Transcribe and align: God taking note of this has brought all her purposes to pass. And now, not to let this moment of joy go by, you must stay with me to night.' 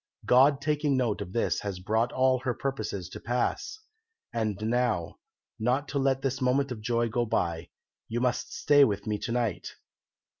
God 0.25 0.61
taking 0.61 0.97
note 0.97 1.21
of 1.21 1.31
this 1.31 1.59
has 1.61 1.77
brought 1.79 2.11
all 2.11 2.39
her 2.39 2.55
purposes 2.55 3.07
to 3.09 3.19
pass. 3.19 3.77
And 4.33 4.57
now, 4.59 5.19
not 5.59 5.87
to 5.89 5.99
let 5.99 6.23
this 6.23 6.41
moment 6.41 6.71
of 6.71 6.81
joy 6.81 7.07
go 7.07 7.23
by, 7.23 7.69
you 8.07 8.19
must 8.19 8.51
stay 8.51 8.83
with 8.83 9.05
me 9.05 9.19
to 9.19 9.31
night.' 9.31 9.75